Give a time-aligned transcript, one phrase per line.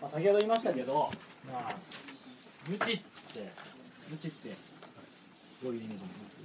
[0.00, 1.10] まあ、先ほど言いましたけど、
[1.50, 1.74] まあ、
[2.68, 3.02] 無知って
[4.10, 4.50] 無知って
[5.62, 6.38] どういう意味で思います？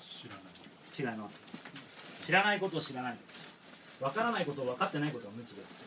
[0.00, 1.12] 知らない。
[1.14, 2.26] 違います。
[2.26, 3.16] 知らないことを知らない。
[4.00, 5.80] わからないことを分かってないことは無知です。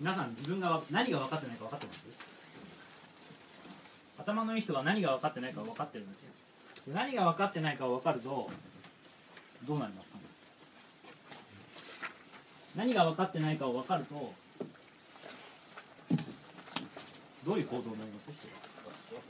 [0.00, 2.06] 皆さん自分がわ何が分かってないか分かってます？
[4.18, 6.32] 頭のいい人は何が分かってないか分かってるんですよ。
[6.86, 8.50] で何が分かってないかを分かると
[9.66, 10.16] どうなりますか？
[10.16, 10.24] ね
[12.76, 14.32] 何が分かってないかを分かると
[17.48, 18.46] どういう行動になります人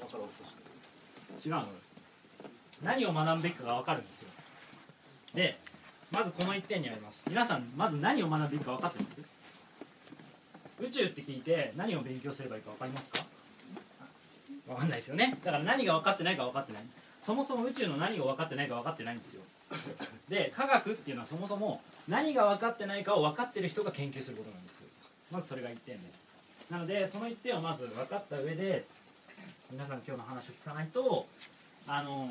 [0.03, 1.93] 分かろうとして違うんです
[2.83, 4.29] 何を学ぶべきかが分かるんですよ。
[5.35, 5.57] で
[6.11, 7.25] まずこの1点にあります。
[7.29, 9.21] 皆さんまず何を学ぶべきか分かってます？
[10.81, 13.25] 宇宙って聞いて何を勉強すればいいか分かりますか？
[14.67, 15.39] 分かんないですよね。
[15.45, 16.83] だから何が分かってないか分かってない。
[17.25, 19.43] そもそも宇宙の何が分かってないか分かってないんですよ。
[20.29, 24.83] で科学っていうのはそもそも何が分かってないかを分かってる人が研究することなんです
[25.31, 26.28] まずそれが1点です。
[26.71, 28.85] なのでその1点をまず分かった上で
[29.71, 31.27] 皆さん今日の話を聞かないと
[31.87, 32.31] あの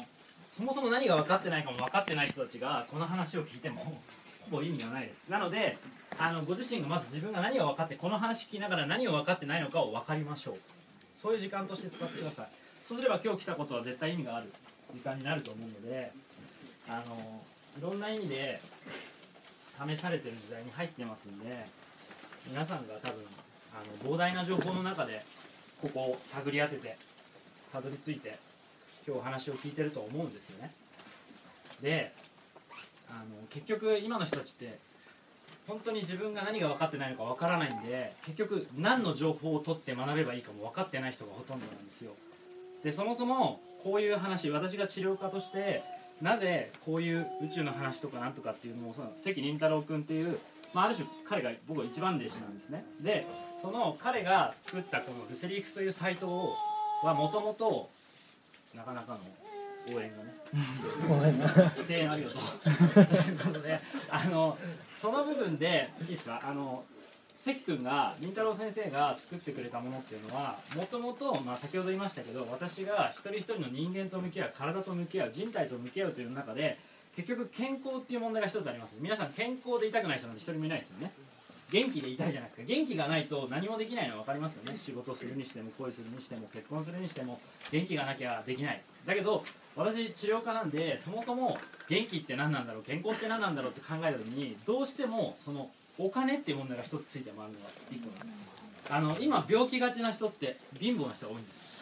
[0.53, 3.99] そもそも何が分かってないかも分かってない人たちがこの話を聞いても
[4.49, 5.29] ほぼ意味がないです。
[5.29, 5.77] なので
[6.17, 10.57] あのご自身がまず自分が何が分かってこの話聞きながら何を分かってないのかを分かりましょう。
[11.15, 12.47] そういう時間として使ってください。
[12.83, 14.51] そうすれば今日来たことは絶対意味がある。
[14.93, 16.11] 時間になると思うので
[16.87, 17.41] あの
[17.77, 18.59] いろんな意味で
[19.85, 21.65] 試されてる時代に入ってますんで
[22.47, 23.23] 皆さんが多分
[23.77, 25.23] あの膨大な情報の中で
[25.81, 26.97] ここを探り当てて
[27.71, 28.37] たどり着いて
[29.05, 30.71] 今日お話を聞いてると思うんですよね。
[31.81, 32.11] で
[33.09, 34.79] あの結局今の人たちって
[35.67, 42.11] 本当に自分が何が分かってないのか分からないんで結局何の情報を取って学べばいいかも分かってない人がほとんどなんですよ。
[42.83, 45.83] でそもそもこういう話私が治療家として
[46.21, 50.39] なぜこういう宇宙の話とかなんとかっていうのをその関凛太郎君っていう、
[50.73, 52.83] まあ、ある種彼が僕は一番弟子なんですね。
[53.01, 53.25] で
[53.61, 56.53] その彼が作ったこのルセリックスというサイトを
[57.03, 57.89] はもともと
[58.75, 60.33] なかなかの応援がね
[61.87, 63.05] 声援ありがとう。
[63.05, 63.79] ということで
[64.09, 64.57] あの
[64.99, 66.41] その部分でいいですか？
[66.43, 66.83] あの
[67.39, 76.77] 関君が凛太郎先生が作ってくれたものっていうのはもともと先ほど言いましたけど私が一人一人の人間と向き合う体と向き合う人体と向き合うという中で
[77.17, 78.95] 結局健康っていう問題が一つあります。
[79.01, 81.11] 皆さん健康でいたくない人なんて一人もいないですよね。
[81.71, 82.67] 元気でいたいじゃないですか。
[82.67, 84.77] 元気がないと何もできないの分かりますよね。
[84.77, 87.39] 仕事するにしても恋するにしても結婚するにしても
[87.71, 88.81] 元気がなきゃできない。
[89.07, 89.43] だけど
[89.75, 91.57] 私治療家なんでそもそも
[91.89, 98.93] 元気って何なんだろう健康って何なんだろうって考えた時にどうしてもそのお金っていう問題が一つついて回るのが一個なんです。
[98.93, 101.76] あの今病気がちな人って貧乏な人が多いんです。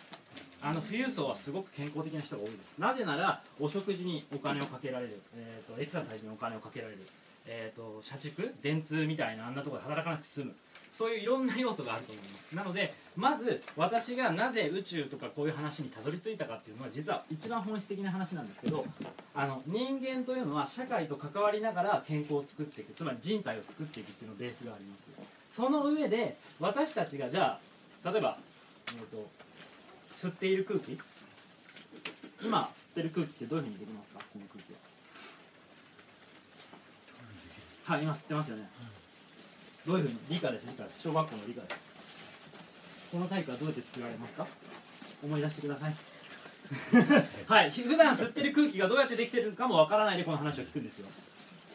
[0.66, 2.80] あの富裕層はすごく健康的な人が多いです。
[2.80, 7.02] なぜならお食事にお金をかけられる、えーと、エクササイズにお金をかけられる、
[7.46, 10.56] えーと、社畜電通みたいなあんなところで働かなくて済む。
[10.92, 12.56] そういういろんな要素があると思います。
[12.56, 18.84] なのでまず私がなぜ宇宙とかこういう話にたどり着いたかっていうのは実は一番本質的な話なんですけど
[19.36, 25.10] あの人間というのは社会と関わりながら健康を作っていくつまり人体を作っていくっていうのベースがあります。
[25.50, 27.60] その上で私たちがじゃ
[28.04, 28.38] あ例えば、
[28.88, 29.30] えーと、
[30.16, 30.98] 吸っている空気？
[32.42, 34.20] 今吸ってる空気ってどういうふうにできますか？
[34.34, 34.80] この空気は。
[37.96, 38.68] はい今吸ってますよね、
[39.86, 40.18] どういうふうに？
[40.30, 41.02] 理科です理科です。
[41.04, 43.10] 小学校の理科です。
[43.12, 44.48] この体育はどうやって作られますか？
[45.24, 45.96] 思い出してください。
[47.48, 51.08] はい普段吸ってる空気がどうやってできてるかもわからないでこの話を聞くんですよ。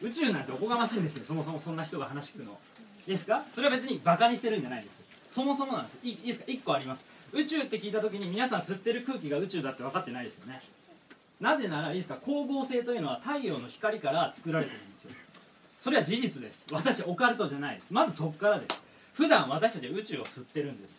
[0.03, 1.25] 宇宙なんておこがましいんですよ。
[1.25, 2.59] そもそもそんな人が話聞くの。
[3.07, 3.45] いいですか？
[3.55, 5.03] それは別にバカにしてるんじゃないです。
[5.29, 5.99] そもそもなんです。
[6.03, 7.05] いいいですか？1個あります。
[7.33, 10.61] 宇宙って聞いた時に皆さん吸ってる空気が宇宙だって分かってないですよね。
[11.41, 15.11] なぜならいいですか光合成というのは太陽の光から作られてるんですよ。
[15.81, 16.67] それは事実です。
[16.71, 17.93] 私オカルトじゃないです。
[17.93, 18.83] まずそこからです。
[19.15, 20.97] 普段私たちは宇宙を吸ってるんです。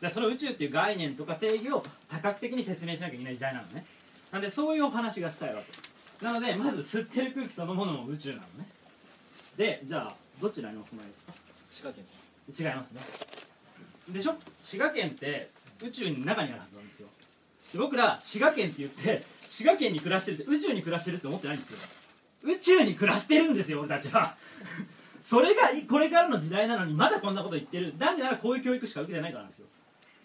[0.00, 3.84] じゃあその宇宙っていう概念とか定義を多角的に説明しなきゃいけない時代なのね。
[4.32, 5.60] なんでそういうお話がしたいわ
[6.20, 6.24] け。
[6.24, 8.68] なのでまず吸ってる空気そのものも宇宙なのね。
[9.56, 11.32] でじゃあどちらにお住まいですか？
[11.68, 12.04] 滋賀県
[12.68, 13.00] 違いますね。
[14.08, 14.34] でしょ？
[14.60, 15.50] 滋賀県って
[15.82, 17.08] 宇宙の中にあるはずなんですよ。
[17.78, 21.78] 僕ら滋賀県って言って滋賀県に暮らしてるって宇宙に暮らしてるって思ってないんですよ。
[22.44, 24.36] 宇宙に暮らしてるんですよ俺たちは。
[25.22, 27.94] それがこれからの時代なのにまだこんなこと言ってる。
[27.98, 29.66] なぜならこういう教育しか受けてないからなんですよ。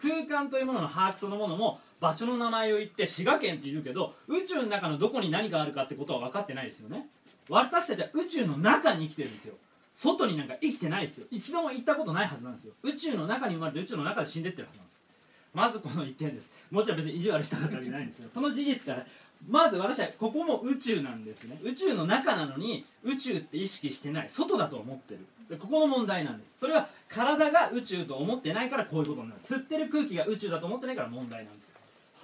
[0.01, 7.07] 空間というものの把握そのものも場所の名前を言って滋賀県って言うけど宇宙の中のどこに何があるかってことは分かってないですよね。
[7.49, 9.55] 私たちは宇宙の中に生きてるんですよ。
[9.93, 11.27] 外になんか生きてないですよ。
[11.29, 12.73] 一度も行ったことないはずなんですよ。
[12.83, 15.00] 宇宙の中に生まれて宇宙の中で死んでってるはずなんです。
[15.53, 16.49] まずこの1点です。
[16.69, 18.29] もちろん別に意地悪したからじゃないんですよ。
[18.33, 19.05] その事実から
[19.47, 21.59] まず私はここも宇宙なんですね。
[21.63, 24.29] 宇宙の中なのに宇宙って意識してない。
[24.29, 25.19] 外だと思ってる。
[25.49, 26.53] でここの問題なんです。
[26.59, 29.41] それは体が宇宙と思ってないからこういうことになる。
[29.41, 31.71] 吸ってる空気が宇宙だと思ってないから問題なんです。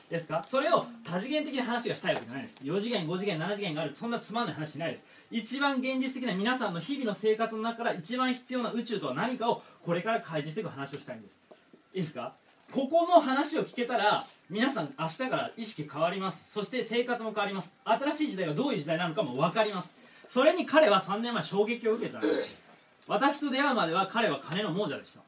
[0.09, 0.45] ですか？
[0.47, 2.59] それを多次元的な話がしたいわけじゃないです。
[2.63, 3.95] 4次元5次元7次元がある。
[3.95, 5.05] そんなつまんない話しないです。
[5.31, 11.41] 一番現実的な皆さんの日々の生活の中から一番必要な宇宙とは何かをこれから開示していく話をしたいんです。
[11.93, 12.35] いいですか？
[12.71, 16.51] ここの話を聞けたら皆さん明日から意識変わります。
[16.51, 17.77] そして生活も変わります。
[17.85, 19.93] 新しい時代がどういう時代なのかも分かります。
[20.27, 22.19] それに彼は3年前衝撃を受けた。
[23.07, 25.21] 私と出会うまでは彼は金の亡者でした。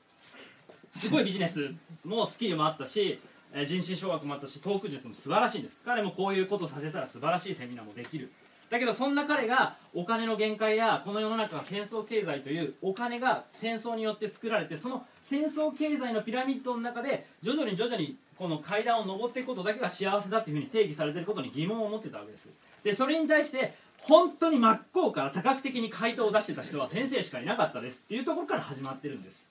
[0.92, 1.74] すごいビジネス。
[2.04, 3.20] もスキルもあったし
[3.66, 5.82] 人心掌握もあったしトーク術も素晴らしいんです。
[5.86, 8.32] 彼もこういうことさせたら素晴らしいセミナーもできる。
[8.70, 22.48] だけどそんな彼がお金の限界やこの世の中が戦争経済というお金が戦争によって作られてその戦争経済のピラミッドの中で徐々に徐々にこの階段を上っていくことだけが幸せだっていうふうに定義されていることに疑問を持ってたわけです。
[22.84, 29.46] でそれに対して本当に真っ向から多角的に回答を出してた人は先生しかいなかったですっていうところから始まってるんです。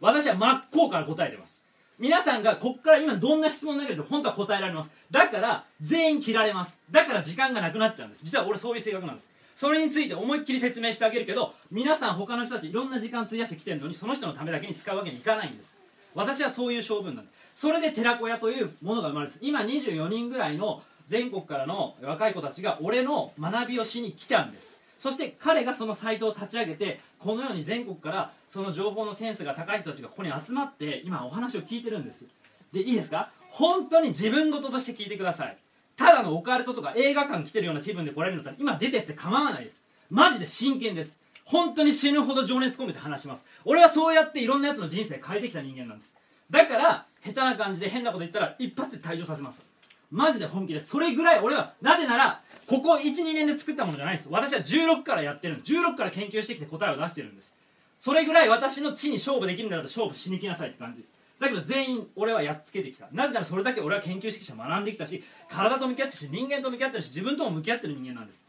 [0.00, 1.53] 私は真っ向から答えてます。
[1.98, 4.90] 皆さんがこっから今どんな質問投げると本当は答えられます。
[5.10, 6.80] だから全員切られます。
[6.90, 8.24] だから時間がなくなっちゃうんです。
[8.24, 9.30] 実は俺そういう性格なんです。
[9.54, 15.76] それについて思いっきり説明してあげるけど皆さん他の人たちいろんな時間費やしてきてるのにその人のためだけに使うわけにいかないんです。
[16.14, 17.34] 私はそういう性分なんです。
[17.54, 24.73] それで寺子屋というものが生まれるんです今24人ぐらいの全国からの若い子たちが俺の学びをしに来たんです。
[25.04, 32.24] そして彼がそのサイトを立ち上げてこのように全国からその情報のセンスが高い人たちがここに集まって今お話を聞いてるんです。
[32.72, 33.30] でいいですか？
[33.50, 35.58] 本当に自分事として聞いてください。
[35.94, 39.84] ただのオカルトとか映画館来てるような気分で来られるんだったら今出てって構わないです。
[40.08, 41.20] マジで真剣です。
[41.44, 43.44] 本当に死ぬほど情熱込めて話します。
[43.66, 46.14] 俺はそうやっていろんなやつの人生変えてきた人間なんです。
[46.48, 49.70] だから下手な感じで変なこと言ったら一発で退場させます。
[50.14, 54.28] マジで本気ですそれぐらい俺はなぜならここ12年で作ったものじゃないです。
[54.30, 55.72] 私は16からやってるんです。
[55.72, 57.52] 16から研究してきて答えを出してるんです。
[58.00, 61.04] それぐらい私の地に勝負できるんだったら勝負しに来なさいって感じ。
[61.40, 63.08] だけど全員俺はやっつけてきた。
[63.12, 64.54] なぜならそれだけ俺は研究してきた。
[64.54, 68.42] 学んできたし体と向き合ってるし人間と向き合ってるし自分とも向き合ってる人間なんです。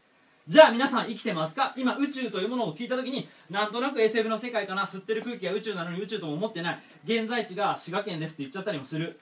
[0.48, 1.74] じゃあ皆さん生きてますか？
[1.76, 4.84] 今宇宙というものを聞いた時になんとなく SF の世界かな。
[4.84, 6.78] 吸ってる空気が宇宙なのに宇宙とも思ってない。
[7.04, 9.18] 現在地が滋賀県ですって言っちゃったりもする。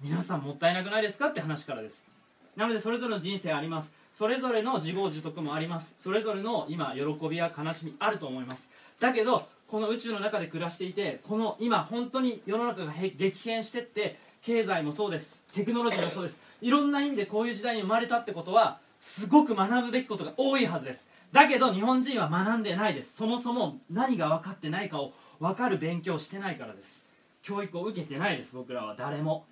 [0.00, 2.02] 皆さんもったいなくないですかって話からです。
[2.56, 3.92] なのでそれぞれの人生あります。
[4.12, 5.94] それぞれの自業自得もあります。
[5.98, 8.68] それぞれの今喜びや悲しみあると思います。
[9.00, 15.40] だけどこの宇宙の中で暮らしていてこの今本当に世の中が激変してって経済もそうです。
[15.52, 16.40] テクノロジーもそうです。
[16.60, 21.06] いろんな意味でこういう時代に生まれたってことはすごく学ぶべきことが多いはずです。
[21.32, 23.16] だけど日本人は学んでないです。
[23.16, 27.04] そもそも何が分かってないかを分かる勉強してないからです。
[27.42, 28.94] 教育を受けてないです僕らは。
[28.96, 29.44] 誰も。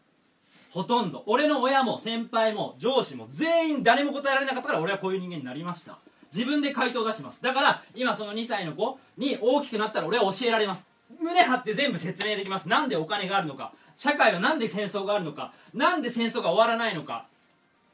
[0.72, 1.22] ほとんど。
[1.26, 5.98] 俺の親も先輩も上司も全員誰も答えられなかったから俺はこういう人間になりました。
[6.32, 7.42] 自分で回答を出します。
[7.42, 10.88] だから今その2歳の子に大きくなったら俺は教えられます。
[11.20, 12.70] 胸張って全部説明できます。
[12.70, 13.72] なんでお金があるのか。
[13.98, 15.52] 社会はなんで戦争があるのか。
[15.74, 17.26] なんで戦争が終わらないのか。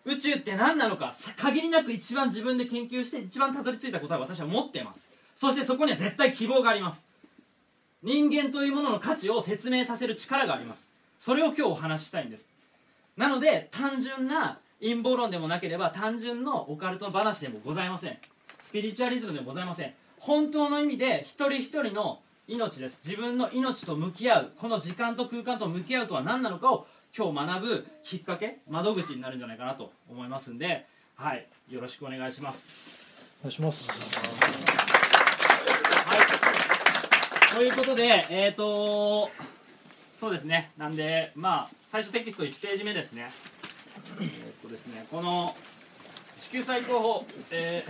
[0.04, 1.12] 宇宙って何なのか。
[1.36, 5.00] 限りなく一番自分で研究して一番たどり着いた答えを私は持っています。
[5.34, 7.04] そしてそこには絶対希望があります。
[8.04, 10.88] 人間というものの価値を説明させる力があります。
[11.18, 12.47] それを今日お話ししたいんです。
[13.18, 18.16] なので単純な陰謀論でもなければ単純のオカルトの話でもございません。
[18.60, 19.92] スピリチュアリズムでもございません。
[20.20, 23.02] 本当の意味で一人一人の命です。
[23.04, 30.86] 自分の命と向き合うこの時間と空間と向き合うとは何なのかを今日学ぶきっかけ窓口になるんじゃないかなと思いますんで。
[31.16, 31.44] はい。
[31.68, 33.20] よろしくお願いします。
[33.40, 33.88] お願いします。
[36.06, 36.16] は
[37.52, 37.56] い。
[37.56, 39.28] ということでえっ、ー、と
[40.18, 40.72] そうですね。
[40.76, 43.30] なんでまあ最初テキスト1ページ目ですね。
[44.20, 45.54] えっとですねこの
[46.38, 47.84] 地球最高峰、え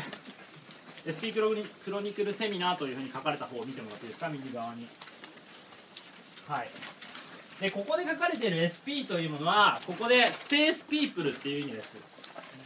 [1.07, 1.53] ー、SP クロ
[1.85, 4.29] クロニクルセミナーというふうに書かれた方を見てもらっていいですか？
[4.29, 4.87] 右側に。
[6.49, 6.69] はい。
[7.63, 11.97] でここで書かれている SP というものはここでスペースピープルっていう意味です。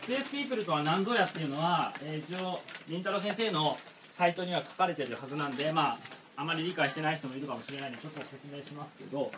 [0.02, 3.78] スペースピープルとは何ぞやっていうのは、えー、一応りんたろ先生の
[4.19, 5.99] サイトには書かれているはずなんでまあ
[6.37, 9.31] あまり理解してない人もいるかもしれないのでちょっと説明しますけど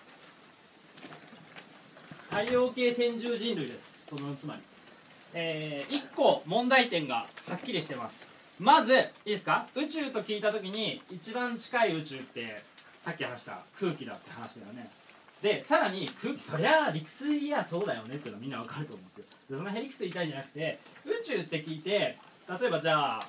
[2.30, 4.06] 太陽系先住人類です。
[4.08, 4.62] そのつまり。
[5.36, 8.26] えー、1個問題点がはっきりしてます。
[8.60, 9.66] まずいいですか？
[9.74, 12.62] 宇宙と聞いた時に一番近い宇宙って
[13.00, 14.88] さっき話した空気だって話だよね。
[15.42, 19.24] でさらに空気そりゃ理屈いやそうだよねっていうのはみんなわかると思うんですよ。
[19.50, 22.16] でそのへりくつ言いたいんじゃなくて宇宙って聞いて
[22.60, 23.26] 例えばじゃあ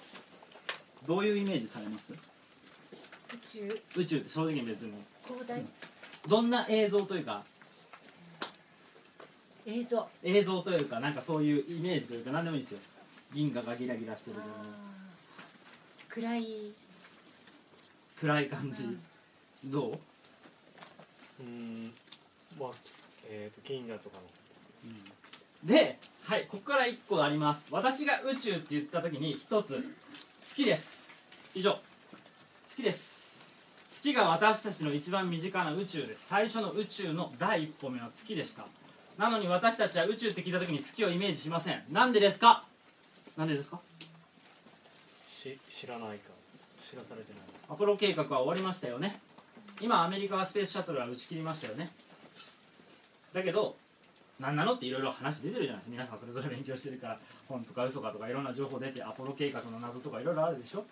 [1.07, 2.13] どういうイメージされます？
[3.33, 3.81] 宇宙。
[3.95, 4.93] 宇宙って正直に別に。
[5.25, 5.63] 広大。
[6.27, 7.43] どんな映像というか。
[9.65, 10.07] 映像。
[10.23, 12.79] 映像というかなんかそういうイメージというか何でもいいですよ。
[13.33, 14.53] 銀河がギラギラしてるような
[16.09, 16.71] 暗い。
[18.19, 18.97] 暗い感じ、
[19.65, 19.99] ど
[21.39, 21.43] う？
[21.43, 21.91] うん。
[22.59, 22.71] まあ
[23.27, 24.23] えっ、とケインナとかの
[25.63, 27.67] で、はい、ここから1個あります。
[27.71, 29.83] 私が宇宙って言った時に1つ。
[30.41, 31.09] 月です。
[31.55, 31.77] 以上。
[32.67, 33.14] 月です
[33.95, 36.27] 月が私たちの一番身近な宇宙です。
[36.27, 38.65] 最初の宇宙の第一歩目は月でした。
[39.17, 41.81] なのに私たちは宇宙って聞いた時に月をイメージしません。
[41.89, 42.65] なんでですか？
[43.37, 43.79] なんでですか？
[45.31, 46.31] し知らないか。
[46.83, 47.41] 知らされてない。
[47.69, 49.17] アポロ計画は終わりましたよね。
[49.81, 51.89] 今アメリカはスペースシャトルは打ち切りましたよね。
[53.31, 53.77] だけど
[54.41, 55.91] 何なのっていろいろ話出てるじゃないですか。
[55.93, 60.83] 皆さんそれぞれ勉強してるから本とか嘘かとかいろんな情報出てアポロ計画の謎とかいろいろあるでしょ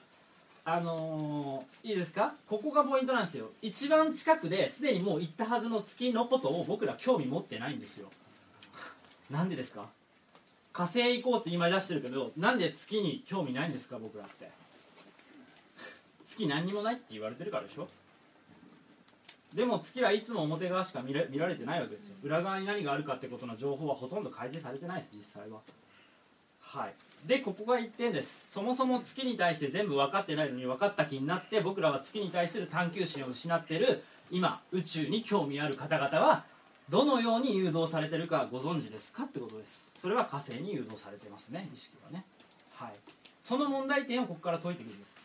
[0.66, 2.36] あのー、いいですか？
[2.48, 3.50] ここがポイントなんですよ。
[3.62, 8.08] 一番近くですでにもう行ったはずの月のことを僕ら興味持ってないんですよ。
[9.30, 9.88] なんでですか？
[10.72, 14.00] 火星行こうって今出してるけどなんで月に興味ないんですか？
[14.00, 14.50] 僕らって。
[16.24, 17.88] 月何にもないって言われてるからでしょ？
[19.54, 22.16] でも月はいつも表側しか見れ見られてないわけですよ。
[22.24, 25.60] 裏側に何があるかってことの情報はほとんど開示されてないです実際は。
[26.62, 26.94] はい。
[27.26, 28.52] でここが1点です。
[28.52, 36.44] そもそも月に対して全部分かってないのに分かった気になって僕らは月に対する探求心を失ってる今宇宙に興味ある方々は
[36.90, 39.90] どのように誘導されてるかご存知ですかってことです。
[40.02, 42.26] それは火星に誘導されてますね意識はね。
[42.74, 42.92] はい。
[43.44, 45.23] その問題点をここから解いていくんです。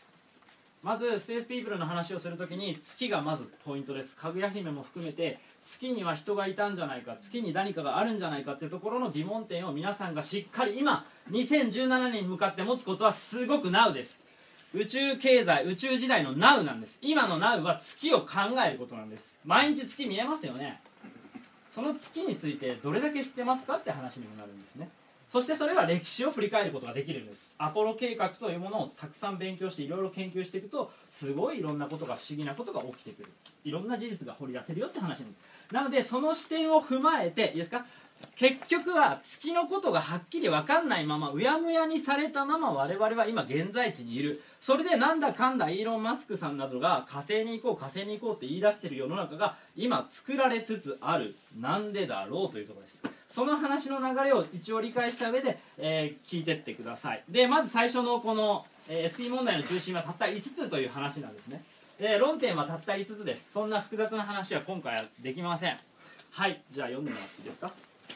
[0.81, 4.15] まずスペースピープルの話をするときに月がまずポイントです。
[4.15, 14.23] かぐや姫も含めて月には人がいたんじゃないか月に何かがあるんじゃないかっていうところの疑問点を皆さんがしっかり今2017年に向かって持つことはすごく NOW です。
[14.73, 16.97] 宇宙経済宇宙時代の NOW なんです。
[17.01, 18.27] 今の NOW は月を考
[18.65, 19.37] えることなんです。
[19.43, 20.79] 毎日月見えますよね。
[21.69, 24.89] その月についてどれだけ知ってますかって話にもなるんですね。
[25.29, 27.53] そしてそれは歴史を振り返ることができるんです。
[27.59, 33.29] アポロ計画というものをたくさん勉強していろいろ研究していくとすごいいろんなことが不思議なことが起きてくる。
[33.63, 35.73] いろんな事実が掘り出せるよって話なんです。
[35.73, 37.85] なのでその視点を踏まえていいですか？
[38.35, 44.41] 結局は月のことがはっきり分かんないままうやむやにされたまま我々は今現在地にいる。
[44.59, 51.35] それでなんだかんだイーロン・マスクさんなどが火星に行こう火星に行こうって言い出している世の中が今作られつつある。
[51.59, 53.01] なんでだろうというところです。
[53.29, 57.23] その話の流れを一応理解した上で、えー聞いてってください。
[57.29, 61.63] でまず最初のこの、えー SP 問題の中心はたった5つという話なんですね。
[61.99, 63.51] で論点はたった5つです。
[63.53, 65.77] そんな複雑な話は今回はできません。
[66.31, 66.61] はい。
[66.71, 67.71] じゃあ読んでもらっていいですか？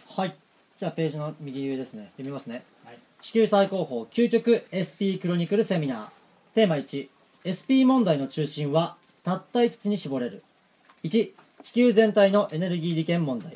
[0.10, 0.36] はい。
[0.76, 2.06] じゃあページの右上ですね。
[2.18, 2.64] 読みますね。
[2.84, 2.98] はい。
[3.22, 6.08] 地球最高峰究極 SP クロニクルセミナー。
[6.56, 10.44] テーマ 1SP 問題の中心はたった5つに絞れる。
[11.04, 13.54] 1地球全体のエネルギー利権問題。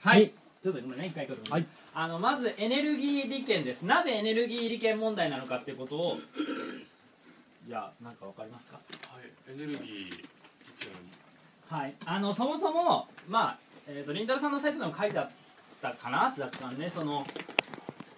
[0.00, 1.66] はい、はいちょっとごめんね一回ちょっと、はい。
[1.94, 3.82] あのまずエネルギー利権です。
[3.82, 6.18] なぜエネルギー利権問題なのかっていうことを
[7.66, 8.78] じゃあ何か分かりますか？
[9.12, 10.18] はい、エネルギー意見
[11.68, 11.94] はい。
[12.06, 15.30] あのそもそもまあ、えー、とリンタルさんのサイトでも書いてあっ
[15.80, 16.34] たかな？
[16.36, 17.24] だったんでその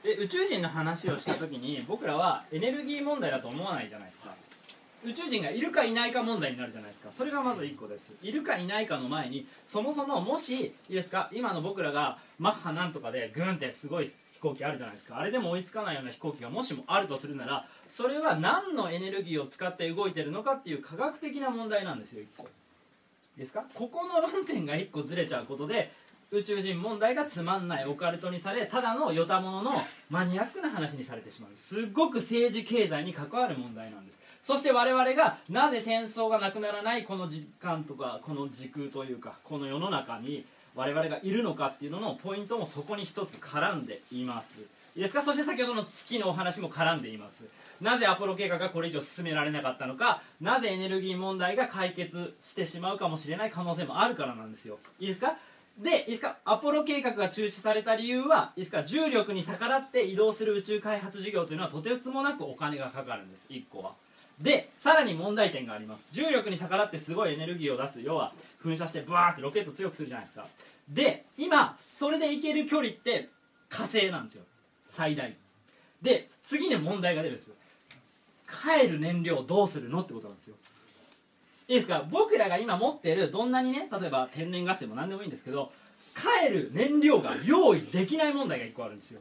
[0.02, 4.30] え宇宙人の話をした時に僕らはエネルギー問題だと思わないじゃないですか
[5.04, 7.10] 宇宙人がいるかいないか問題になるじゃないですか。
[7.10, 8.12] それがまず1個です。
[8.22, 11.30] いるかいないかの前にそもそももしいいですか？
[11.32, 15.18] 今の僕らがマッハなんとかでグンってすごい飛行機あるじゃないですか。
[15.18, 22.42] あれでも追いつかないような飛行機がもしもあるとするならそれは何のエネルギーを使って動いてるのかっていう科学的な問題なんですよ1個。
[22.42, 22.46] い
[23.38, 23.64] いですか？
[23.72, 25.90] ここの論点が1個ずれちゃうことで
[26.30, 29.72] 宇宙人問題がつまんないオカルトにされただのヨタものの
[30.10, 31.50] マニアックな話にされてしまう。
[31.56, 34.19] すっごく政治経済に関わる問題なんです。
[34.42, 40.44] そして我々がなぜ戦争がなくならないこの時間とかこの時空というかこの世の中に
[40.74, 44.58] 我々がいるのかっていうののポイントもそこに一つ絡んでいます。
[44.96, 45.22] いいですか？
[45.22, 47.44] そして先ほどの月のお話も絡んでいます。
[47.80, 50.22] なぜアポロ計画がこれ以上進められなかったのか？
[50.40, 54.78] なぜエネルギー問題が解決してしまうかもしれない可能性もあるからなんですよ。
[54.98, 55.36] いいですか？
[55.78, 56.36] でいいですか？
[56.44, 58.82] アポロ計画が中止された理由はいいですか？
[58.82, 63.46] 重力に逆らって移動する宇宙開発事業というのはとてつもなくお金がかかるんです。
[63.50, 63.92] 1個は。
[64.40, 66.08] でさらに問題点があります。
[66.12, 68.00] 重力に逆らってすごいエネルギーを出す。
[68.00, 68.32] 要は
[68.64, 70.46] 噴射してブワーってロケット強くするじゃないですか。
[70.88, 73.28] で今それで行ける距離って
[73.68, 74.44] 火星なんですよ。
[74.88, 75.36] 最大
[76.02, 77.52] で次に問題が出るんです
[78.48, 80.56] 帰る燃料どうするのってことなんですよ。
[81.68, 82.04] いいですか？
[82.10, 85.70] 僕らが今持ってるどんなにね例えば天然ガスでも何でもいいんですけど
[86.16, 89.20] 帰る燃料が用意できない問題が1個あるんですよ。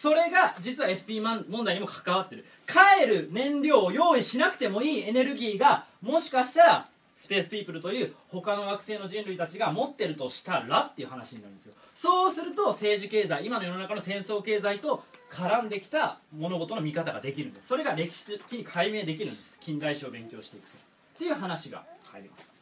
[0.00, 2.44] それが実は SP 問題にも関わってる。
[2.68, 11.72] 帰る燃料を用意しなくてもいいエネルギーがもしかしたらスペースピープルという他の惑星の人類たちが持ってるとしたらっていう話になるんですよ。
[11.94, 15.02] そうすると政治経済今の世の中の戦争経済と
[15.32, 17.66] 絡んできた物事の見方ができるんです。
[17.66, 19.58] それが歴史的に解明できるんです。
[19.58, 20.76] 近代史を勉強していくと。
[21.16, 22.52] っていう話が入ります。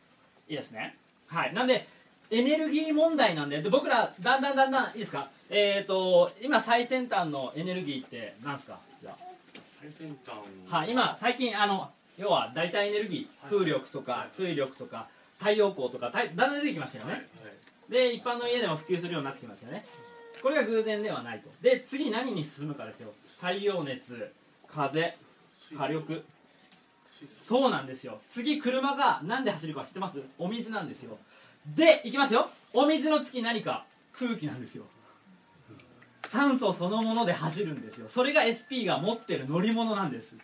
[0.49, 0.97] いいですね。
[1.26, 1.52] はい。
[1.52, 1.87] なんで
[2.30, 5.28] エネルギー問題なんでで僕らだんだんだんだんいいですか？
[5.50, 8.78] えっ、ー、と今最先端のエネルギーって何ですか？
[9.00, 9.16] じゃあ。
[9.80, 10.37] 最先端。
[10.73, 13.49] はい、今最近あの要は代替エネルギー。
[13.49, 15.06] 風力とか水力とか
[15.38, 17.26] 太陽光とかだんだん出てきましたよね、はい
[17.88, 19.85] で一般の家でも普及するようになってきましたよね。
[20.42, 21.49] これが偶然ではないと。
[21.62, 23.12] で次何に進むかですよ。
[23.38, 24.33] 太陽熱
[24.66, 25.14] 風
[25.78, 26.25] 火力。
[27.40, 28.18] そうなんですよ。
[28.28, 30.21] 次車が何で走るか知ってます？
[30.37, 31.16] お水なんですよ
[31.75, 32.49] でいきますよ。
[32.73, 33.85] お水の次何か。
[34.13, 34.85] 空気なんですよ。
[36.29, 38.09] 酸素そのもので走るんですよ。
[38.09, 40.37] それが SP が持ってる乗り物なんです。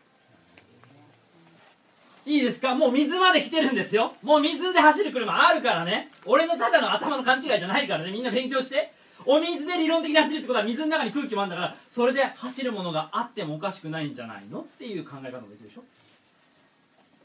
[2.24, 2.74] いいですか？
[2.74, 4.14] もう水まで来てるんですよ。
[4.22, 6.10] もう水で走る車あるからね。
[6.24, 8.12] 俺のただの頭の勘違いじゃないからね。
[8.12, 8.92] みんな勉強して。
[9.24, 14.60] お水で理論的に走るってことは水の中に空気もあるんだからそれで走るものがあってもおかしくないんじゃないの？
[14.60, 15.82] っていう考え方もできるでしょ。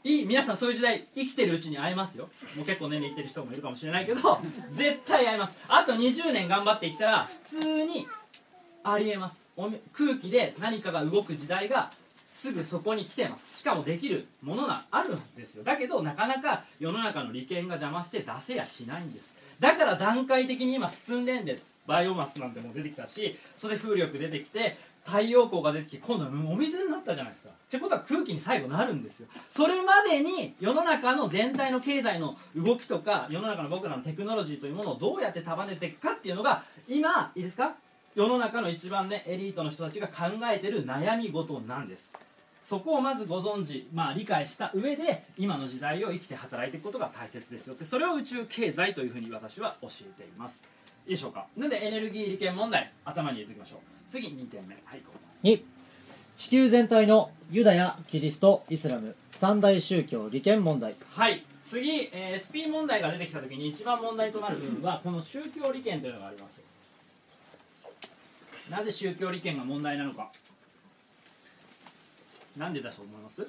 [0.08, 2.30] いい皆さんそういう時代生きてるうちに会えますよ。
[2.56, 4.40] もう結構年齢いってる人もいるかもしれないけど
[4.72, 5.54] 絶対会えます。
[5.68, 8.08] あと20年頑張って生きたら普通に
[8.84, 9.44] ありえます。
[9.54, 11.90] おみ空気で何かが動く時代が
[12.30, 13.58] すぐそこに来てます。
[13.58, 15.62] しかもできるものがあるんですよ。
[15.62, 19.34] だけどなかなか世の中の利権が邪魔して出せやしないんです。
[19.60, 21.76] だから段階的に今進んでんです。
[21.88, 27.50] バイオマスなんてもう出てきたしそれで風力出てきて太陽光が出てきて今度はもうお水になったじゃないですか。
[27.50, 29.28] ってことは空気に最後なるんですよ。
[29.50, 37.74] それまでに世の中の全体の経済の動きとか世の中の僕らのテクノロジーというものをどうやって束ねていくかっていうのが今いいですか？
[38.14, 42.12] 世の中の一番ねエリートの人たちが考えてる悩み事なんです。
[42.62, 47.84] そこをまずご存知、まあ、理解した上で今の時代を生きて働いていくことが大切ですよって。
[47.84, 50.60] それを宇宙経済というふうに私は教えています。
[51.06, 51.46] いいでしょうか？
[51.56, 53.97] なんでエネルギー利権問題頭に入れておきましょう。
[54.08, 54.74] 次2点目。
[54.84, 55.12] はいこ
[55.42, 55.62] う2
[56.36, 60.94] 地球全体のユダヤキリストイスラム三大宗教利権問題。
[61.10, 66.60] はい次、えー SP 問題が出てきた時に一番問題となる部分はこの宗教利権というのがあります。
[68.70, 70.30] なぜ宗教利権が問題なのか。
[72.56, 73.46] なんでだと思います？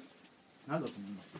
[0.68, 1.34] なんだと思います？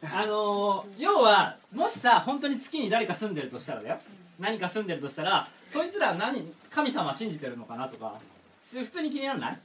[0.14, 3.98] あのー要はもしさ本当に月に誰か住んでるとしたらだよ
[4.38, 8.14] 何か住んでるとしたらそいつら何神様信じてるのかなとか
[8.64, 9.58] 普通に気にならない？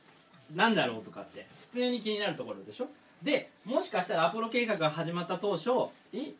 [0.55, 2.87] 何だろうとかって普通に気になるところでしょ？
[3.23, 5.69] でもしかしたらアポロ計画が始まった当初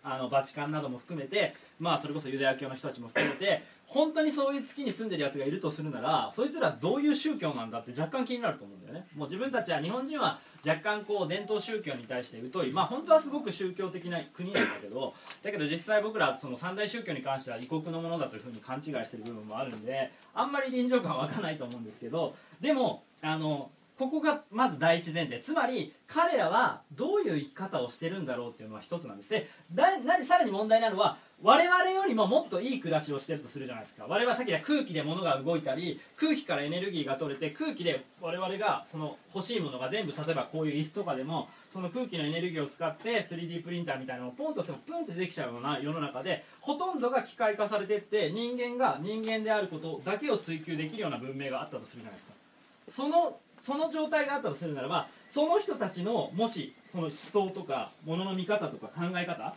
[0.04, 9.08] あのバチカンなども含めてまあそれこそユダヤ教の人たちも含めて本当にそういう月に住んでるやつがいるとするならそいつらどういう宗教なんだって若干気になると思うんだよね。
[9.16, 12.72] もう自分たちは日本人は若干こう伝統宗教に対して疎い。
[12.72, 25.40] まあ本当はすごく宗教的な国なんだけどだけど実際僕らその三大宗教に関しては異国のものだというふうに勘違いしてる部分もあるんであんまり臨場感は湧かないと思うんですけどでもあのここがまず第一前提。
[25.40, 29.48] つまり彼らはどういう生き方をしてるんだろうっていうのは一つなんですね。
[29.72, 34.06] だ何さらに問題なのは我々よりももっといい暮らしをしてるとするじゃないですか。
[34.08, 52.43] 我々はさっき言った空気で物が動いたり空気からエネルギーが取れて空気で我々がその欲しいものが全部例えばこういう椅子とかでもその空気のエネルギーを使って 3D プリンターみたいなのをポンとすればプンってできちゃうような世の中でほとんどが機械化されてって人間が人間であることだけを追求できるような文明があったとするじゃないですか。
[52.90, 59.54] そのその状態があったとするならばその人たちのもしその思想とかものの見方とか考え方っ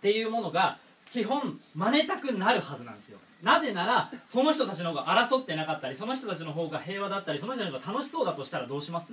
[0.00, 0.78] ていうものが
[1.12, 3.18] 基本真似たくなるはずなんですよ。
[3.42, 9.12] なぜならその人たちの方が争ってなかったりその人たちの方が平和だったりその人たちの方が楽しそうだとしたらどうします？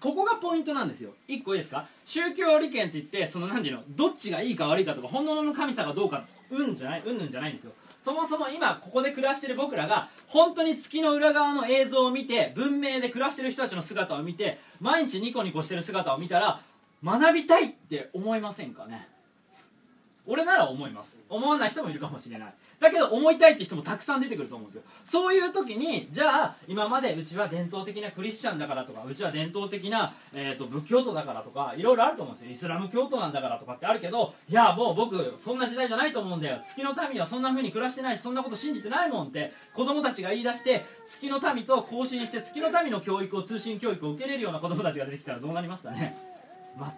[0.00, 1.10] ここがポイントなんですよ。
[1.26, 1.86] 一個いいですか？
[2.04, 7.72] 宗教利権って言ってその何ていうのどっちがいいか悪いかとか本物の神様がどうかうんじゃないうんぬんじゃないんですよ。
[8.02, 16.60] そもそも今ここで暮らしてる僕らが本当に月の裏側の映像を見て文明で暮らしてる人たちの姿を見て毎日ニコニコしてる姿を見たら
[17.04, 19.08] 学びたいって思いませんかね？
[20.28, 21.16] 俺なら思います。
[21.30, 22.54] 思わない人もいるかもしれない。
[22.78, 24.82] だけど思いたいって人もたくさん出てくると思うんですよ。
[25.04, 32.52] そういう時にじゃあ今までうちは伝統的なクリスチャンだからとかうちは伝統的な、えー、と仏教徒だからとかいろいろあると思うんですよ。
[32.52, 36.60] イスラム教徒なんだからとかってあるけどいやもう僕そんな時代じゃないと思うんだよ。
[36.62, 46.14] 月の民はそんな風に暮らしてないしそんなこと信じてないもんって子供たちが言い出して月の民と交信して月の民の教育を通信教育を受けれるような子供たちが出てきたらどうなりますかね。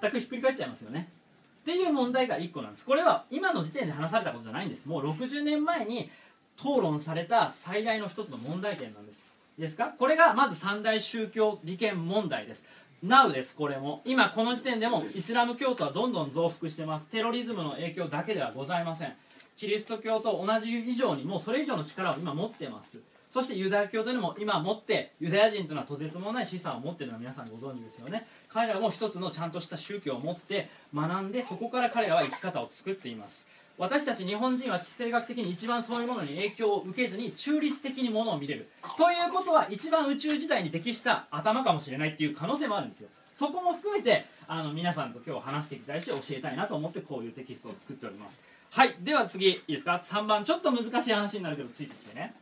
[0.02, 1.19] 全くひっくり返っちゃいますよね。
[1.60, 2.86] っていう問題が1個なんです。
[2.86, 4.86] これは今の時点で話されたことじゃないんです。
[4.86, 6.10] もう60年前に
[6.58, 9.40] 討論された最大の一つの問題点なんです。
[9.58, 9.94] いいですか？
[9.98, 12.64] これがまず三大宗教利権問題です。
[13.04, 14.02] Now ですこれも。
[14.04, 17.06] 今この時点でもイスラム教徒はどんどん増幅してます。
[17.08, 19.14] テロリズムの影響だけではございません。
[19.56, 22.98] キリスト教と同じ以上にもうそれ以上の力を今持ってます。
[23.30, 28.26] そしてユダヤ教というのも今持ってユダヤ人というのはとてつもない資産を持っているのは皆さんご存知ですよね。
[28.48, 33.46] 彼らも一つのちゃんとした宗教を持って学んでそこから彼らは生き方を作っています。
[33.78, 38.68] 私たち日本人は地政学的に一番そういうものに影響を受けずに中立的にものを見れる。
[38.98, 43.08] ということは一番宇宙時代に適した頭かもしれないっていう可能性もあるんですよ。
[43.36, 48.42] そこも含めてあの皆さんと今日話していきたいし教えたいなと思ってこういうテキストを作っております。
[48.70, 48.96] はい。
[49.00, 52.34] では次いいですか？3番ちょっと難しい話になるけどついてきてね。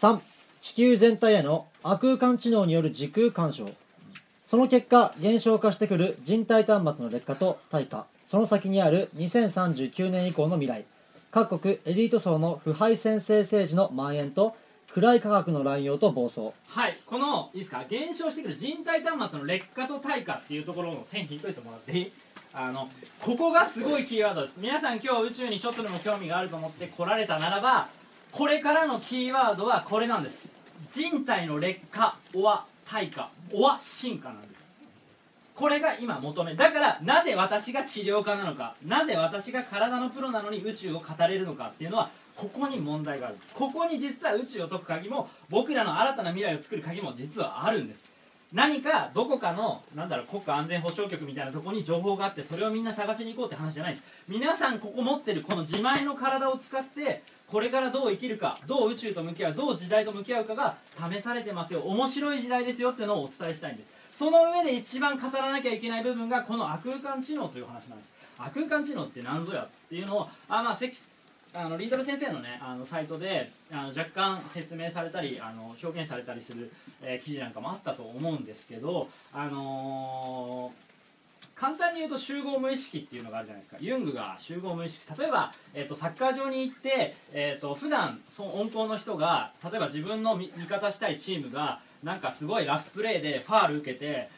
[0.00, 0.18] 3
[0.62, 3.68] 地球全体への亜空間知能による時空干渉。
[4.48, 10.84] その結果減少化してくる人体端末の劣化と退化その先にある2039年以降の未来。
[11.30, 14.56] 各国エリート層の腐敗先制政治の蔓延と
[14.92, 16.48] 暗い科学の乱用と暴走。
[16.68, 17.84] はいこのいいですか？
[17.86, 22.12] 減少してくる人体端末の劣化と退化っていうところの線引いといてもらっていい？
[22.54, 22.88] あの
[23.20, 24.60] ここがすごいキーワードです。
[24.60, 27.86] 皆さん今日宇宙にちょっとでも興味があると思って来られたならば
[28.32, 30.48] これからのキーワードはこれなんです。
[30.88, 33.30] 人体の劣化おは退化。
[33.52, 34.66] おは進化なんです。
[35.54, 36.54] これが今求め。
[36.54, 38.76] だからなぜ私が治療家なのか。
[38.86, 43.52] なぜ私が体のプロなのに宇宙を語れるのかっていうのはここに問題があるんです。
[43.52, 48.04] ここに実は宇宙を解く鍵も僕らの新たな未来を作る鍵も実はあるんです。
[48.52, 54.04] 何かどこかのなんだろう国家安全保障局みたいなところに情報があってそれをみんな探しに行こうって話じゃないです。
[54.28, 60.76] 皆さんここ持ってるこの自前の体を使ってこれからどう生きるかどう宇宙と向き合うどう時代と向き合うかが
[61.10, 61.80] 試されてますよ。
[61.80, 63.88] 面白い時代ですよっていうのをお伝えしたいんです。
[64.14, 68.12] その上で一番語らなきゃいけない部分がこの亜空間知能という話なんです。
[68.38, 70.92] 亜空間知能って何ぞやっていうのをあまあ関
[71.52, 76.70] あのリードル先生のねあのサイトであの若干説明されたりあの表現されたりする、
[77.02, 80.89] えー記事なんかもあったと思うんですけどあのー
[81.60, 83.76] 簡単に言うと集合無意識っていうのがあるじゃないですか。
[83.80, 85.06] ユングが集合無意識。
[85.20, 94.30] 例えば、えー、とサッカー場に行って、えー、と普段その温厚の人が例えば自分の味方したいチームがなんかすごいラフプレーでファール受けて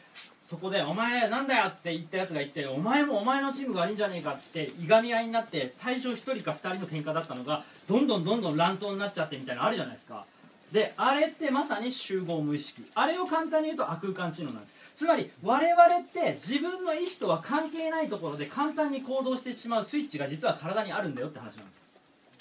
[0.43, 10.25] そこで「お前なんだよ」って言ったやつがいて「お前もお前のチームが悪いんじゃねえか」っつっていがみ合いになって最初1人か2人の喧嘩だったのがどんどんどんどん乱闘になっちゃってみたいなのあるじゃないですか。
[10.73, 12.83] であれってまさに集合無意識。
[12.95, 14.82] あれを簡単に言うと亜空間知能なんです。
[14.95, 21.83] つまり我々って自分の意思とは関係ないところで簡単に行動してしまうスイッチが実は体にあるんだよって話なんです。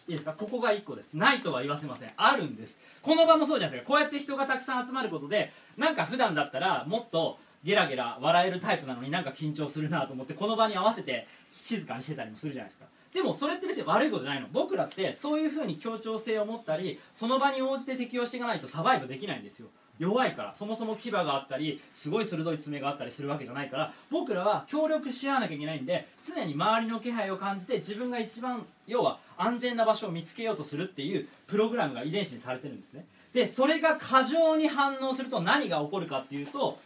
[0.08, 0.32] いいですか？
[0.32, 1.14] ここが1個です。
[1.14, 2.10] ないとは言わせません。
[2.16, 2.76] あるんです。
[3.02, 3.92] この場もそうじゃないですか。
[3.92, 12.86] こうやって人がたくさん集まることでなんか普段だったらもっとゲラゲラ笑えるタイプなのになんか緊張するなと思ってこの場に合わせて静かにしてたりもするじゃないですか。
[13.14, 14.48] でもそれって別に悪いことじゃないの。
[14.52, 19.68] 僕らってそういう風に協調性を持ったりその場に応じて適応していかないとサバイブできないんですよ。
[19.98, 33.04] 弱いからそもそも牙があったりすごい鋭い爪があったりするわけじゃないから僕らは協力し合わなきゃいけないんで常に周りの気配を感じて自分が一番要は安全な場所を見つけようとするっていうプログラムが遺伝子にされてるんですね。
[33.32, 36.78] でそれが過剰に反応すると何が起こるかっていうと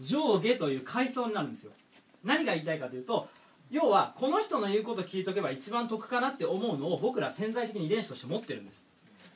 [0.00, 1.72] 上下という階層になるんですよ。
[2.24, 3.28] 何が言いたいかというと
[3.70, 8.84] 要はこの人の言うこと聞いとけば一番得かなって思うのを僕ら潜在的に遺伝子として持ってるんです。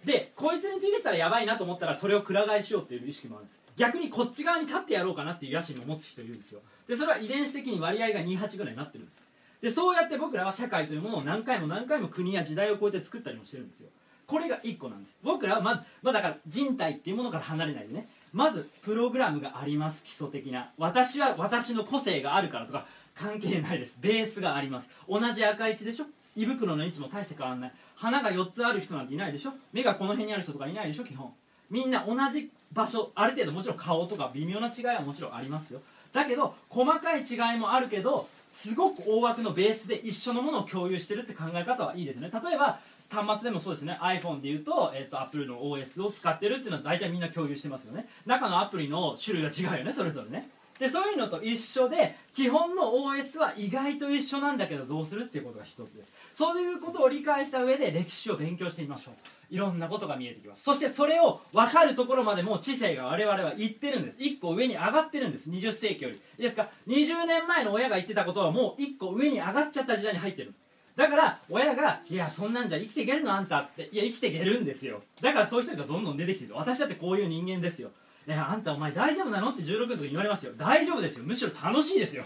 [0.09, 3.61] でこいつについてったらやばいなと思ったらそれをくら替えしようっていう意識もあるんです。
[3.77, 6.61] 逆にこっち側に立ってやろうかなっていう野心を持つ人いるんですよ。
[6.88, 9.29] でそれは遺伝子的に割合が28ぐらいになってるんです。
[9.61, 13.88] でそうやって僕らは社会というものを何回も何回も国や時代を超えて作ったりもしてるんですよ。
[14.27, 15.16] これが1個なんです。
[15.23, 18.09] 僕らはまず、まあ、だから人体っていうものから離れないでね。
[18.33, 20.71] まずプログラムがあります基礎的な。
[20.79, 23.99] 私は私の個性があるからとか関係ないです。
[24.01, 24.90] ベースがあります。
[25.09, 26.07] 同じ赤い血でしょ？
[26.37, 27.73] 胃袋の位置も大して変わらない。
[27.98, 29.52] 鼻が4つある人なんていないでしょ？
[29.72, 31.04] 目がこの辺にある人とかいないでしょ？
[31.04, 31.32] 基本。
[31.68, 35.80] みんな同じ場所ある程度もちろん顔とか微妙な違いはもちろんありますよ。
[36.12, 42.30] だけど細かい違いもあるけどすごく大枠のベースで一緒のものを共有してるって考え方はいいですね。
[42.32, 42.78] 例えば
[43.11, 43.98] 端末でもそうですね。
[44.00, 48.08] iPhone でいうと,、えっと Apple の OS を使ってるっていうのは大体みんな共有してますよね。
[48.26, 50.48] 中のアプリの種類が違うよねそれぞれね。
[50.79, 56.12] でそういうのと一緒で基本の OS は意外と一緒なんだけどどうするっていうことが一つです。
[56.33, 59.14] そういうことを理解した上で歴史を勉強してみましょう
[59.51, 60.62] いろんなことが見えてきます。
[60.62, 64.19] そしてそれを分かるところまでもう知性が我々は言ってるんです。
[64.19, 65.51] 1個上に上がってるんです。
[65.51, 66.17] 20世紀より。
[66.17, 70.55] いいですか？20年前の親が言ってたことはもう1個上に上がっちゃった時代に入ってる。
[70.97, 73.33] だから親が「いやそんなんじゃ生きていけるの？
[73.33, 76.55] あんた」って「いや生きていけるんですよ」だからそういう人がどんどん出てきてる。
[76.57, 77.91] 私だってこういう人間ですよ。
[78.29, 79.49] いやあんたお前大丈夫なの？
[79.51, 80.53] って16の時に言われますよ。
[80.57, 81.25] 大丈夫ですよ。
[81.25, 82.25] むしろ楽しいですよ。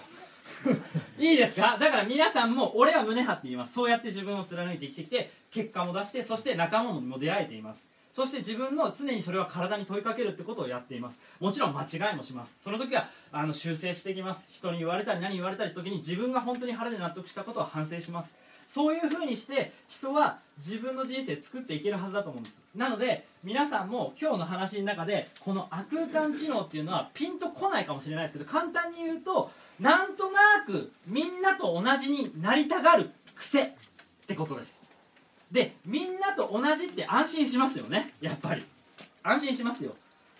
[1.19, 1.79] いいですか？
[1.79, 3.73] だから皆さんも俺は胸張って言います。
[3.75, 7.87] そうやって自分を貫いて生きてきて結果も出してそして仲間も出会えています。
[8.12, 11.19] そして自分の常にそれは体に問いかけるってことをやっています。
[11.41, 12.57] もちろん間違いもします。
[12.61, 14.49] その時はあの修正していきます。
[14.51, 18.35] 人に言われたり何言われたり時に自分が本当に腹で納得したことを反省します。
[18.72, 22.58] そういうふうにして人は自分の人生作っていけるはずだと思うんです。
[22.74, 33.70] なので皆さんも今日の話の中でこの亜空間知能っていうのはピンとこないかもしれないですけど簡単に言うとなんとなくみんなと同じになりたがる癖っ
[34.26, 34.80] てことです。
[35.50, 38.14] でみんなと同じって安心しますよね。
[38.22, 38.64] やっぱり。
[39.22, 39.90] 安心しますよ。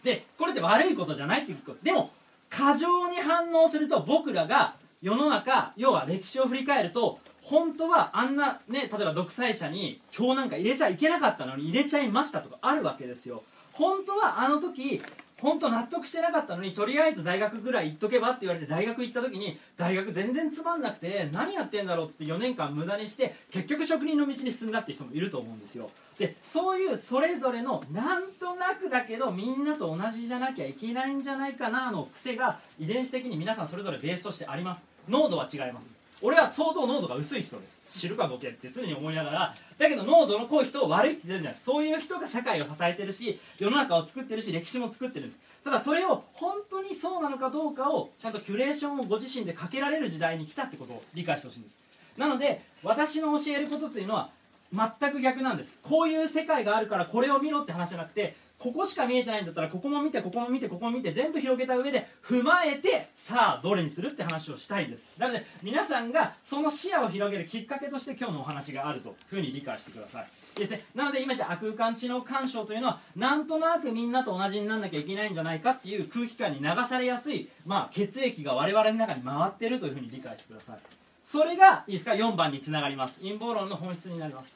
[0.03, 1.79] でこれって悪いことじゃないっていうこと。
[1.83, 2.11] でも
[2.49, 13.43] 過剰に反応すると僕らが世の中要は歴史を振り返ると本当はあんなね例えば独裁者に票なんか入れちゃいけなかったのに入れちゃいましたとかあるわけですよ。
[13.73, 15.03] 本当はあの時
[15.41, 25.91] 本当納得してなかったのにとりあえず大学ぐらい行っとけばって言われて大学行った時に大学全然つまんなくて何やってんだろうって言って4年間無駄にして結局職人の道に進んだって人もいると思うんですよ。
[26.17, 34.92] でそういうそれぞれのなんとなくだけどみんなと同じじゃなきゃいけないんじゃないかなの癖が遺伝子的に皆さんそれぞれベースとしてあります。
[35.09, 35.89] 濃度は違います。
[36.21, 38.01] 俺は相当濃度が薄い人です。
[38.01, 39.55] 知るかボケって常に思いながら。
[39.77, 41.61] だけど濃度の濃い人を悪いって言ってるんじゃない。
[41.61, 45.41] そういう人が社会を支えてるし世の中を作ってるし歴史も作ってるんです。
[45.65, 51.79] ただそれを本当にそうなのかどうかをちゃんとキュレーションをご自身でかけられる時代に来たってことを理解してほしいんです。
[52.17, 54.31] なので私の教えることというのは
[54.73, 55.79] 全く逆なんです。
[55.83, 65.05] こういう世界があるからこれを見ろって話じゃなくてここしか見えてないんだったらここも見てここも見てここも見て全部広げた上で踏まえてさあどれにするって話をしたいんです。
[65.19, 70.27] なので皆さんがその視野を広げるきっかけとして今日のお話があるというふうに理解してください。
[70.57, 70.85] ですね。
[70.95, 80.77] なので今言った空間知能干渉というのはなんとなくみんなと同じにならなきゃいけないんじゃないかっていう空気感に流されやすい、まあ、血液が我々の中に回ってるというふうに理解してください。
[81.25, 83.19] それがいいですか？4番につながります。
[83.19, 84.55] 陰謀論の本質になります、